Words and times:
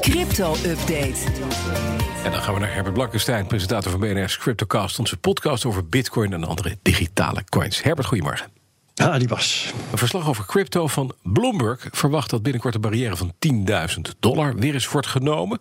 Crypto-update. 0.00 1.24
En 2.24 2.30
dan 2.32 2.42
gaan 2.42 2.54
we 2.54 2.60
naar 2.60 2.74
Herbert 2.74 2.94
Blankenstein, 2.94 3.46
presentator 3.46 3.90
van 3.90 4.00
BNR's 4.00 4.38
Cryptocast. 4.38 4.98
Onze 4.98 5.16
podcast 5.16 5.64
over 5.64 5.86
bitcoin 5.86 6.32
en 6.32 6.44
andere 6.44 6.78
digitale 6.82 7.44
coins. 7.48 7.82
Herbert, 7.82 8.06
goedemorgen. 8.06 8.46
Ah, 8.94 9.18
die 9.18 9.28
was. 9.28 9.72
Een 9.92 9.98
verslag 9.98 10.28
over 10.28 10.46
crypto 10.46 10.86
van 10.86 11.12
Bloomberg 11.22 11.86
verwacht 11.90 12.30
dat 12.30 12.42
binnenkort 12.42 12.72
de 12.74 12.80
barrière 12.80 13.16
van 13.16 13.32
10.000 13.38 14.00
dollar 14.20 14.54
weer 14.56 14.74
eens 14.74 14.88
wordt 14.88 15.06
genomen. 15.06 15.58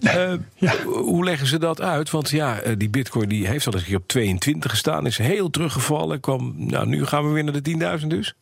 Uh, 0.00 0.32
Ja. 0.54 0.72
Hoe 0.84 1.24
leggen 1.24 1.46
ze 1.46 1.58
dat 1.58 1.80
uit? 1.80 2.10
Want 2.10 2.30
ja, 2.30 2.58
eh, 2.58 2.72
die 2.76 2.88
bitcoin 2.90 3.28
die 3.28 3.46
heeft 3.46 3.66
al 3.66 3.72
eens 3.72 3.82
een 3.82 3.88
keer 3.88 3.96
op 3.96 4.08
22 4.08 4.70
gestaan, 4.70 5.06
is 5.06 5.18
heel 5.18 5.50
teruggevallen. 5.50 6.20
Kwam, 6.20 6.54
nou, 6.56 6.86
nu 6.86 7.06
gaan 7.06 7.26
we 7.26 7.32
weer 7.32 7.44
naar 7.44 7.62
de 7.62 7.98
10.000 8.00 8.06
dus. 8.06 8.34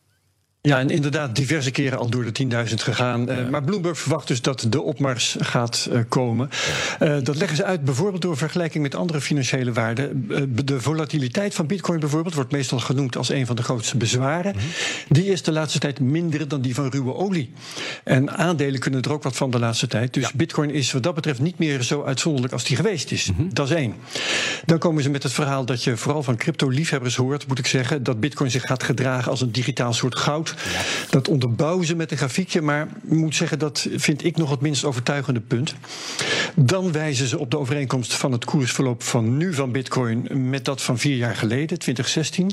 Ja, 0.67 0.79
en 0.79 0.89
inderdaad 0.89 1.35
diverse 1.35 1.71
keren 1.71 1.97
al 1.97 2.09
door 2.09 2.31
de 2.31 2.65
10.000 2.67 2.73
gegaan. 2.75 3.29
Eh, 3.29 3.49
maar 3.49 3.63
Bloomberg 3.63 3.99
verwacht 3.99 4.27
dus 4.27 4.41
dat 4.41 4.65
de 4.69 4.81
opmars 4.81 5.35
gaat 5.39 5.89
eh, 5.91 6.01
komen. 6.09 6.49
Eh, 6.99 7.17
dat 7.23 7.35
leggen 7.35 7.57
ze 7.57 7.63
uit 7.63 7.83
bijvoorbeeld 7.83 8.21
door 8.21 8.37
vergelijking 8.37 8.83
met 8.83 8.95
andere 8.95 9.21
financiële 9.21 9.73
waarden. 9.73 10.27
De 10.65 10.81
volatiliteit 10.81 11.55
van 11.55 11.67
bitcoin 11.67 11.99
bijvoorbeeld 11.99 12.35
wordt 12.35 12.51
meestal 12.51 12.79
genoemd 12.79 13.17
als 13.17 13.29
een 13.29 13.45
van 13.45 13.55
de 13.55 13.63
grootste 13.63 13.97
bezwaren. 13.97 14.55
Die 15.09 15.25
is 15.25 15.43
de 15.43 15.51
laatste 15.51 15.79
tijd 15.79 15.99
minder 15.99 16.47
dan 16.47 16.61
die 16.61 16.75
van 16.75 16.89
ruwe 16.89 17.13
olie. 17.13 17.51
En 18.03 18.37
aandelen 18.37 18.79
kunnen 18.79 19.01
er 19.01 19.11
ook 19.11 19.23
wat 19.23 19.35
van 19.35 19.51
de 19.51 19.59
laatste 19.59 19.87
tijd. 19.87 20.13
Dus 20.13 20.31
bitcoin 20.31 20.71
is 20.71 20.91
wat 20.91 21.03
dat 21.03 21.15
betreft 21.15 21.39
niet 21.39 21.59
meer 21.59 21.81
zo 21.83 22.03
uitzonderlijk 22.03 22.53
als 22.53 22.63
die 22.63 22.75
geweest 22.75 23.11
is. 23.11 23.29
Dat 23.53 23.69
is 23.69 23.75
één. 23.75 23.93
Dan 24.65 24.77
komen 24.77 25.03
ze 25.03 25.09
met 25.09 25.23
het 25.23 25.33
verhaal 25.33 25.65
dat 25.65 25.83
je 25.83 25.97
vooral 25.97 26.23
van 26.23 26.37
crypto-liefhebbers 26.37 27.15
hoort, 27.15 27.47
moet 27.47 27.59
ik 27.59 27.67
zeggen, 27.67 28.03
dat 28.03 28.19
bitcoin 28.19 28.51
zich 28.51 28.63
gaat 28.63 28.83
gedragen 28.83 29.31
als 29.31 29.41
een 29.41 29.51
digitaal 29.51 29.93
soort 29.93 30.15
goud. 30.15 30.55
Dat 31.09 31.27
onderbouwen 31.27 31.85
ze 31.85 31.95
met 31.95 32.11
een 32.11 32.17
grafiekje, 32.17 32.61
maar 32.61 32.87
ik 33.03 33.17
moet 33.17 33.35
zeggen, 33.35 33.59
dat 33.59 33.87
vind 33.95 34.25
ik 34.25 34.37
nog 34.37 34.49
het 34.49 34.61
minst 34.61 34.83
overtuigende 34.83 35.39
punt. 35.39 35.75
Dan 36.55 36.91
wijzen 36.91 37.27
ze 37.27 37.37
op 37.37 37.51
de 37.51 37.57
overeenkomst 37.57 38.13
van 38.13 38.31
het 38.31 38.45
koersverloop 38.45 39.03
van 39.03 39.37
nu 39.37 39.53
van 39.53 39.71
bitcoin 39.71 40.49
met 40.49 40.65
dat 40.65 40.81
van 40.81 40.97
vier 40.97 41.15
jaar 41.15 41.35
geleden, 41.35 41.79
2016. 41.79 42.51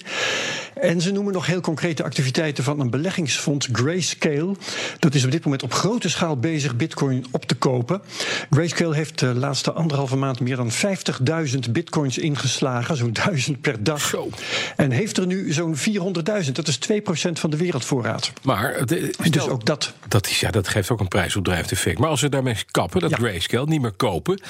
En 0.80 1.00
ze 1.00 1.12
noemen 1.12 1.32
nog 1.32 1.46
heel 1.46 1.60
concrete 1.60 2.02
activiteiten 2.04 2.64
van 2.64 2.80
een 2.80 2.90
beleggingsfonds 2.90 3.68
Grayscale. 3.72 4.54
Dat 4.98 5.14
is 5.14 5.24
op 5.24 5.30
dit 5.30 5.44
moment 5.44 5.62
op 5.62 5.72
grote 5.72 6.08
schaal 6.08 6.36
bezig 6.36 6.76
bitcoin 6.76 7.24
op 7.30 7.44
te 7.44 7.54
kopen. 7.54 8.02
Grayscale 8.50 8.94
heeft 8.94 9.18
de 9.18 9.34
laatste 9.34 9.72
anderhalve 9.72 10.16
maand 10.16 10.40
meer 10.40 10.56
dan 10.56 10.70
50.000 10.72 11.70
bitcoins 11.70 12.18
ingeslagen, 12.18 12.96
zo'n 12.96 13.12
duizend 13.12 13.60
per 13.60 13.84
dag. 13.84 14.00
Zo. 14.00 14.28
En 14.76 14.90
heeft 14.90 15.16
er 15.16 15.26
nu 15.26 15.52
zo'n 15.52 15.76
400.000. 15.76 16.52
Dat 16.52 16.68
is 16.68 16.78
2% 16.78 17.32
van 17.32 17.50
de 17.50 17.56
wereldvoorraad. 17.56 18.32
Maar 18.42 18.86
de, 18.86 19.00
Dus 19.00 19.26
stel- 19.26 19.48
ook 19.48 19.64
dat. 19.66 19.92
Dat, 20.08 20.26
is, 20.28 20.40
ja, 20.40 20.50
dat 20.50 20.68
geeft 20.68 20.90
ook 20.90 21.00
een 21.00 21.08
prijsopdrijvend 21.08 21.72
effect. 21.72 21.98
Maar 21.98 22.08
als 22.08 22.20
we 22.20 22.28
daarmee 22.28 22.56
kappen, 22.70 23.00
dat 23.00 23.10
Ja. 23.10 23.16
grayscale 23.16 23.66
niet 23.66 23.80
meer 23.80 23.92
kopen... 23.92 24.40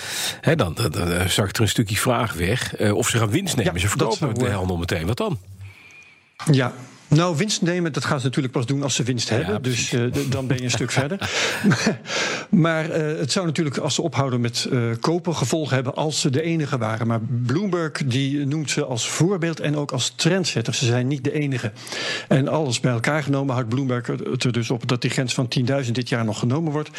Hè, 0.41 0.57
dan, 0.57 0.75
dan, 0.75 0.91
dan 0.91 1.13
eh, 1.13 1.27
zakt 1.27 1.57
er 1.57 1.63
een 1.63 1.69
stukje 1.69 1.97
vraag 1.97 2.33
weg. 2.33 2.75
eh, 2.77 2.95
of 2.97 3.09
ze 3.09 3.19
gaan 3.19 3.31
winst 3.31 3.57
nemen. 3.57 3.73
Ja, 3.75 3.79
ze 3.81 3.89
verkopen 3.89 4.35
de 4.35 4.47
eh, 4.47 4.55
handel 4.57 4.77
meteen. 4.77 5.07
Wat 5.07 5.17
dan? 5.17 5.39
Ja. 6.53 6.73
Nou, 7.15 7.37
winst 7.37 7.63
nemen, 7.63 7.93
dat 7.93 8.05
gaan 8.05 8.19
ze 8.19 8.27
natuurlijk 8.27 8.55
pas 8.55 8.67
doen 8.67 8.83
als 8.83 8.95
ze 8.95 9.03
winst 9.03 9.29
hebben. 9.29 9.63
Dus 9.63 9.93
eh, 9.93 10.03
dan 10.29 10.47
ben 10.47 10.57
je 10.57 10.63
een 10.63 10.71
stuk 10.71 10.91
verder. 11.01 11.31
maar 12.49 12.91
eh, 12.91 13.19
het 13.19 13.33
zou 13.33 13.47
natuurlijk, 13.47 13.77
als 13.77 13.95
ze 13.95 14.03
ophouden 14.03 14.41
met 14.41 14.69
eh, 14.73 14.81
kopen, 15.01 15.35
gevolgen 15.35 15.75
hebben 15.75 15.95
als 15.95 16.21
ze 16.21 16.31
de 16.31 16.43
enige 16.43 16.79
waren. 16.79 17.07
Maar 17.07 17.21
Bloomberg 17.47 17.93
die 18.07 18.47
noemt 18.47 18.71
ze 18.71 18.85
als 18.85 19.09
voorbeeld 19.09 19.61
en 19.61 19.77
ook 19.77 19.93
als 19.93 20.13
trendsetter. 20.17 20.75
Ze 20.75 20.85
zijn 20.85 21.07
niet 21.07 21.25
de 21.25 21.33
enige. 21.33 21.73
En 22.29 22.49
alles 22.49 22.81
bij 22.81 22.93
elkaar 22.93 23.23
genomen 23.23 23.55
houdt 23.55 23.69
Bloomberg 23.69 24.07
het 24.07 24.45
er 24.45 24.53
dus 24.53 24.71
op 24.71 24.89
dat 24.89 25.01
die 25.01 25.11
grens 25.11 25.35
van 25.35 25.49
10.000 25.85 25.91
dit 25.91 26.09
jaar 26.09 26.25
nog 26.25 26.39
genomen 26.39 26.73
wordt. 26.73 26.91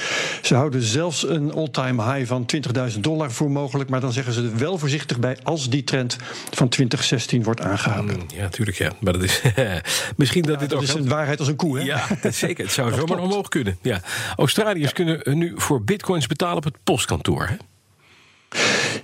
Ze 0.41 0.55
houden 0.55 0.81
zelfs 0.81 1.27
een 1.27 1.53
all-time 1.53 2.13
high 2.13 2.27
van 2.27 2.45
20.000 2.93 2.99
dollar 2.99 3.31
voor 3.31 3.51
mogelijk. 3.51 3.89
Maar 3.89 4.01
dan 4.01 4.13
zeggen 4.13 4.33
ze 4.33 4.41
er 4.41 4.57
wel 4.57 4.77
voorzichtig 4.77 5.19
bij 5.19 5.37
als 5.43 5.69
die 5.69 5.83
trend 5.83 6.17
van 6.51 6.69
2016 6.69 7.43
wordt 7.43 7.61
aangehouden. 7.61 8.19
Ja, 8.35 8.41
natuurlijk, 8.41 8.77
ja. 8.77 8.91
Maar 8.99 9.13
dat 9.13 9.23
is 9.23 9.41
misschien 10.15 10.43
dat 10.43 10.59
dit 10.59 10.69
Dat 10.69 10.77
ook... 10.77 10.83
is 10.83 10.93
een 10.93 11.07
waarheid 11.07 11.39
als 11.39 11.47
een 11.47 11.55
koe, 11.55 11.77
hè? 11.79 11.83
Ja, 11.83 12.07
zeker. 12.31 12.63
Het 12.63 12.73
zou 12.73 12.93
zomaar 12.93 13.19
omhoog 13.19 13.47
kunnen. 13.47 13.77
Ja. 13.81 14.01
Australiërs 14.35 14.93
kunnen 14.93 15.21
nu 15.37 15.53
voor 15.55 15.83
bitcoins 15.83 16.27
betalen 16.27 16.57
op 16.57 16.63
het 16.63 16.77
postkantoor. 16.83 17.47
Hè? 17.47 17.55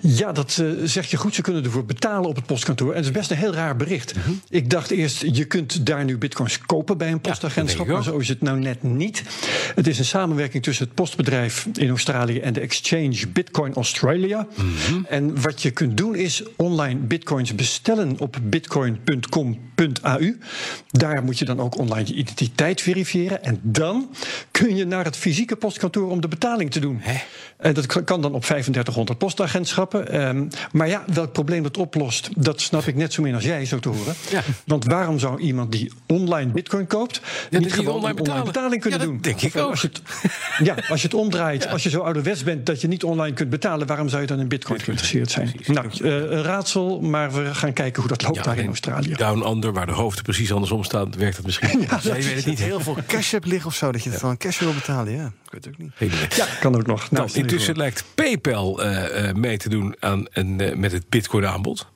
Ja, 0.01 0.31
dat 0.31 0.57
eh, 0.62 0.67
zeg 0.84 1.06
je 1.06 1.17
goed. 1.17 1.35
Ze 1.35 1.41
kunnen 1.41 1.63
ervoor 1.63 1.85
betalen 1.85 2.29
op 2.29 2.35
het 2.35 2.45
postkantoor. 2.45 2.89
En 2.89 2.95
dat 2.95 3.06
is 3.06 3.12
best 3.12 3.31
een 3.31 3.38
heel 3.38 3.53
raar 3.53 3.75
bericht. 3.75 4.13
Ik 4.50 4.69
dacht 4.69 4.91
eerst, 4.91 5.22
je 5.31 5.45
kunt 5.45 5.85
daar 5.85 6.06
nu 6.06 6.17
bitcoins 6.17 6.59
kopen 6.59 6.97
bij 6.97 7.12
een 7.12 7.22
postagentschap. 7.22 7.88
maar 7.88 8.03
zo 8.03 8.17
is 8.17 8.28
het 8.28 8.41
nou 8.41 8.59
net 8.59 8.84
niet. 8.84 9.23
Het 9.75 9.88
is 9.88 10.00
een 10.00 10.06
samenwerking 10.06 10.63
tussen 10.63 10.85
het 10.85 10.94
postbedrijf 10.94 11.67
in 11.73 11.89
Australië 11.89 12.39
en 12.39 12.53
de 12.53 12.59
exchange 12.59 13.28
Bitcoin 13.34 13.73
Australia. 13.73 14.47
En 15.07 15.41
wat 15.41 15.62
je 15.62 15.72
kunt 15.72 15.97
doen 15.97 16.16
is 16.16 16.44
online 16.56 17.00
bitcoins 17.00 17.56
bestellen 17.56 18.19
op 18.19 18.38
bitcoin.com.au. 18.44 20.38
Daar 20.89 21.23
moet 21.23 21.39
je 21.39 21.45
dan 21.45 21.59
ook 21.59 21.78
online 21.78 22.07
je 22.07 22.13
identiteit 22.13 22.81
verifiëren. 22.81 23.44
En 23.44 23.59
dan 23.63 24.09
kun 24.51 24.75
je 24.75 24.85
naar 24.85 25.06
het 25.06 25.18
fysieke 25.18 25.56
postkantoor 25.56 26.09
om 26.09 26.22
de 26.22 26.28
betaling 26.28 26.72
te 26.72 26.79
doen. 26.79 27.01
En 27.57 27.73
dat 27.73 28.03
kan 28.03 28.22
dan 28.22 28.33
op 28.33 28.44
3500 28.44 29.18
Ehm, 29.94 30.44
maar 30.72 30.88
ja, 30.88 31.03
welk 31.13 31.31
probleem 31.31 31.63
dat 31.63 31.78
oplost, 31.78 32.29
dat 32.38 32.62
snap 32.62 32.84
ik 32.88 32.96
net 32.96 33.13
zo 33.13 33.22
min 33.22 33.34
als 33.34 33.44
jij, 33.44 33.66
zo 33.66 33.79
te 33.79 33.90
horen. 33.90 34.13
Ja. 34.29 34.41
Want 34.66 34.85
waarom 34.85 35.19
zou 35.19 35.40
iemand 35.40 35.72
die 35.72 35.91
online 36.07 36.52
bitcoin 36.52 36.88
koopt, 36.88 37.22
niet 37.50 37.62
niet 37.62 37.74
gewoon 37.74 37.94
online 37.96 38.13
een 38.13 38.19
online 38.19 38.44
betalen? 38.44 38.46
betaling 38.46 38.81
kunnen 38.81 39.00
Ja, 39.00 39.06
dat 39.06 39.13
doen? 39.13 39.22
denk 39.22 39.41
ik 39.41 39.56
Of, 39.56 39.62
ook. 39.62 39.69
Als 39.69 39.81
je 39.81 39.88
het, 39.88 40.01
ja, 40.68 40.75
als 40.90 41.01
je 41.01 41.07
het 41.07 41.16
omdraait, 41.16 41.68
als 41.68 41.84
je 41.84 41.90
zo 41.90 42.00
ouderwets 42.01 42.44
bent 42.44 42.66
dat 42.66 42.81
je 42.81 42.88
niet 42.88 43.03
online 43.03 43.34
kunt 43.35 43.50
betalen, 43.50 43.88
waarom 43.88 44.09
zou 44.09 44.22
je 44.22 44.28
dan 44.28 44.40
in 44.40 44.47
bitcoin 44.47 44.80
geïnteresseerd 44.80 45.31
zijn? 45.31 45.51
precies. 45.51 45.68
Nou, 45.75 45.88
een 46.09 46.41
raadsel, 46.44 47.00
maar 47.01 47.31
we 47.31 47.56
gaan 47.56 47.74
kijken 47.74 48.01
hoe 48.01 48.09
dat 48.12 48.22
loopt 48.24 48.44
daar 48.44 48.57
in 48.57 48.68
Australië. 48.68 49.13
Down 49.13 49.47
under, 49.50 49.74
waar 49.74 49.85
de 49.85 49.91
hoofden 49.91 50.24
precies 50.24 50.51
andersom 50.53 50.84
staan, 50.84 51.13
werkt 51.18 51.38
het 51.38 51.46
misschien. 51.46 51.69
Ja, 51.90 52.00
je 52.03 52.12
weet 52.12 52.35
het 52.35 52.46
niet. 52.46 52.59
heel 52.59 52.80
veel 52.80 52.97
cash 53.07 53.31
hebt 53.31 53.46
liggen 53.46 53.68
of 53.68 53.75
zo, 53.75 53.91
dat 53.91 54.03
je 54.03 54.09
het 54.09 54.19
van 54.19 54.38
cash 54.38 54.59
wil 54.59 54.74
betalen. 54.74 55.13
Ja, 55.13 55.25
ik 55.46 55.51
weet 55.51 55.66
het 55.66 55.74
ook 55.74 55.80
niet. 56.09 56.35
Ja, 56.35 56.46
kan 56.59 56.75
ook 56.75 56.85
nog. 56.88 57.12
Nou, 57.12 57.28
Dan, 57.28 57.35
intussen 57.35 57.78
lijkt 57.78 58.03
PayPal 58.16 58.84
eh, 58.84 59.30
eh, 59.30 59.35
mee 59.35 59.57
te 59.57 59.69
doen 59.69 59.81
aan 60.00 60.25
een, 60.31 60.59
eh, 60.59 60.75
met 60.75 60.92
het 60.92 61.09
Bitcoin-aanbod. 61.09 61.91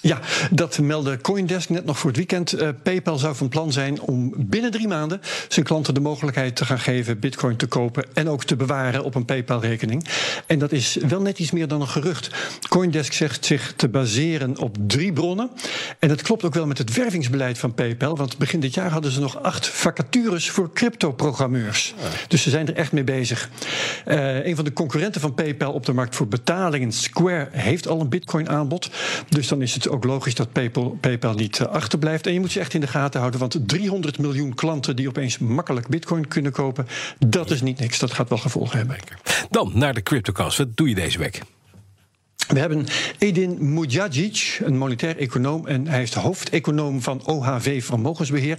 Ja, 0.00 0.20
dat 0.50 0.78
meldde 0.78 1.20
Coindesk 1.20 1.68
net 1.68 1.84
nog 1.84 1.98
voor 1.98 2.08
het 2.08 2.18
weekend. 2.18 2.52
Eh, 2.52 2.68
PayPal 2.82 3.18
zou 3.18 3.34
van 3.34 3.48
plan 3.48 3.72
zijn 3.72 4.00
om 4.00 4.34
binnen 4.36 4.70
drie 4.70 4.88
maanden 4.88 5.20
zijn 5.48 5.64
klanten 5.64 5.94
de 5.94 6.00
mogelijkheid 6.00 6.56
te 6.56 6.64
gaan 6.64 6.78
geven 6.78 7.18
Bitcoin 7.18 7.56
te 7.56 7.66
kopen 7.66 8.04
en 8.14 8.28
ook 8.28 8.44
te 8.44 8.56
bewaren 8.56 9.04
op 9.04 9.14
een 9.14 9.24
PayPal-rekening. 9.24 10.06
En 10.46 10.58
dat 10.58 10.72
is 10.72 10.98
wel 11.08 11.20
net 11.20 11.38
iets 11.38 11.50
meer 11.50 11.68
dan 11.68 11.80
een 11.80 11.88
gerucht. 11.88 12.30
Coindesk 12.68 13.12
zegt 13.12 13.44
zich 13.44 13.72
te 13.76 13.88
baseren 13.88 14.58
op 14.58 14.76
drie 14.86 15.12
bronnen. 15.12 15.50
En 15.98 16.08
dat 16.08 16.22
klopt 16.22 16.44
ook 16.44 16.54
wel 16.54 16.66
met 16.66 16.78
het 16.78 16.94
wervingsbeleid 16.94 17.58
van 17.58 17.74
PayPal. 17.74 18.16
Want 18.16 18.38
begin 18.38 18.60
dit 18.60 18.74
jaar 18.74 18.90
hadden 18.90 19.12
ze 19.12 19.20
nog 19.20 19.42
acht 19.42 19.68
vacatures 19.68 20.50
voor 20.50 20.72
crypto-programmeurs. 20.72 21.94
Dus 22.28 22.42
ze 22.42 22.50
zijn 22.50 22.68
er 22.68 22.74
echt 22.74 22.92
mee 22.92 23.04
bezig. 23.04 23.50
Eh, 24.04 24.46
een 24.46 24.56
van 24.56 24.64
de 24.64 24.72
concurrenten 24.72 25.20
van 25.20 25.34
PayPal 25.34 25.72
op 25.72 25.86
de 25.86 25.92
markt 25.92 26.16
voor 26.16 26.28
betalingen, 26.28 26.92
Square, 26.92 27.48
heeft 27.50 27.88
al 27.88 28.00
een 28.00 28.08
Bitcoin-aanbod. 28.08 28.90
Dus 29.28 29.48
dan 29.48 29.62
is 29.62 29.74
het 29.74 29.87
ook 29.88 30.04
logisch 30.04 30.34
dat 30.34 30.52
PayPal, 30.52 30.98
PayPal 31.00 31.34
niet 31.34 31.60
eh, 31.60 31.66
achterblijft. 31.66 32.26
En 32.26 32.32
je 32.32 32.40
moet 32.40 32.52
ze 32.52 32.60
echt 32.60 32.74
in 32.74 32.80
de 32.80 32.86
gaten 32.86 33.20
houden, 33.20 33.40
want 33.40 33.68
300 33.68 34.18
miljoen 34.18 34.54
klanten 34.54 34.96
die 34.96 35.08
opeens 35.08 35.38
makkelijk 35.38 35.88
Bitcoin 35.88 36.28
kunnen 36.28 36.52
kopen, 36.52 36.86
dat 37.18 37.50
is 37.50 37.62
niet 37.62 37.78
niks. 37.78 37.98
Dat 37.98 38.12
gaat 38.12 38.28
wel 38.28 38.38
gevolgen 38.38 38.78
hebben. 38.78 38.96
Dan 39.50 39.70
naar 39.74 39.94
de 39.94 40.02
CryptoCast. 40.02 40.58
Wat 40.58 40.76
doe 40.76 40.88
je 40.88 40.94
deze 40.94 41.18
week? 41.18 41.42
We 42.48 42.58
hebben 42.58 42.86
Edin 43.18 43.72
Mujagic, 43.72 44.60
een 44.64 44.76
monetair 44.76 45.16
econoom. 45.16 45.66
En 45.66 45.86
hij 45.86 46.02
is 46.02 46.10
de 46.10 46.20
hoofdeconoom 46.20 47.02
van 47.02 47.22
OHV 47.24 47.84
Vermogensbeheer. 47.84 48.58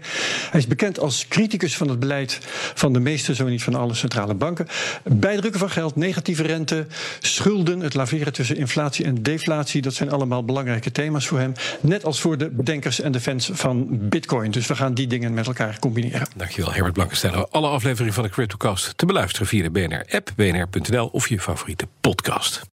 Hij 0.51 0.59
is 0.59 0.67
bekend 0.67 0.99
als 0.99 1.27
criticus 1.27 1.77
van 1.77 1.89
het 1.89 1.99
beleid 1.99 2.39
van 2.73 2.93
de 2.93 2.99
meeste, 2.99 3.35
zo 3.35 3.47
niet 3.47 3.63
van 3.63 3.75
alle 3.75 3.93
centrale 3.93 4.33
banken. 4.33 4.67
Bijdrukken 5.03 5.59
van 5.59 5.69
geld, 5.69 5.95
negatieve 5.95 6.43
rente, 6.43 6.87
schulden, 7.19 7.79
het 7.79 7.93
laveren 7.93 8.33
tussen 8.33 8.57
inflatie 8.57 9.05
en 9.05 9.23
deflatie. 9.23 9.81
Dat 9.81 9.93
zijn 9.93 10.11
allemaal 10.11 10.45
belangrijke 10.45 10.91
thema's 10.91 11.27
voor 11.27 11.39
hem. 11.39 11.53
Net 11.81 12.05
als 12.05 12.21
voor 12.21 12.37
de 12.37 12.49
bedenkers 12.49 13.01
en 13.01 13.11
de 13.11 13.19
fans 13.19 13.49
van 13.53 13.87
Bitcoin. 13.91 14.51
Dus 14.51 14.67
we 14.67 14.75
gaan 14.75 14.93
die 14.93 15.07
dingen 15.07 15.33
met 15.33 15.47
elkaar 15.47 15.79
combineren. 15.79 16.27
Dankjewel, 16.35 16.71
Herbert 16.71 16.93
Blankenstein. 16.93 17.49
Alle 17.49 17.67
afleveringen 17.67 18.13
van 18.13 18.23
de 18.23 18.29
CryptoCast 18.29 18.97
te 18.97 19.05
beluisteren 19.05 19.47
via 19.47 19.63
de 19.63 19.69
BNR-app, 19.69 20.31
bnr.nl 20.35 21.07
of 21.07 21.29
je 21.29 21.39
favoriete 21.39 21.87
podcast. 22.01 22.67